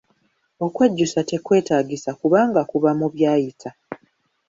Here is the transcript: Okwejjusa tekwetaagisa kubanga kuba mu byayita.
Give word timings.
Okwejjusa 0.65 1.19
tekwetaagisa 1.29 2.11
kubanga 2.19 2.61
kuba 2.71 2.89
mu 2.99 3.07
byayita. 3.13 3.69